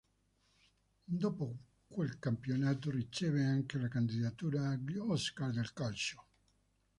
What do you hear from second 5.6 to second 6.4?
Calcio.